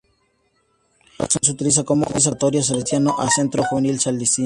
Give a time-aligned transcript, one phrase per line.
[1.15, 4.39] Por esta razón se utiliza como ""Oratorio Salesiano"" o ""Centro Juvenil Salesiano"".